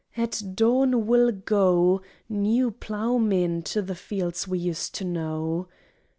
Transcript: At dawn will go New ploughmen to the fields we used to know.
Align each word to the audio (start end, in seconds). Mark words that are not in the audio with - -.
At 0.17 0.41
dawn 0.55 1.05
will 1.05 1.31
go 1.31 2.01
New 2.27 2.71
ploughmen 2.71 3.61
to 3.65 3.83
the 3.83 3.93
fields 3.93 4.47
we 4.47 4.57
used 4.57 4.95
to 4.95 5.05
know. 5.05 5.67